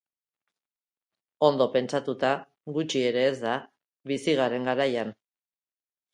Ondo 1.47 1.67
pentsatuta, 1.75 2.31
gutxi 2.79 3.03
ere 3.11 3.27
ez 3.33 3.37
da, 3.45 3.53
bizi 4.15 4.37
garen 4.43 4.69
garaian. 4.73 5.15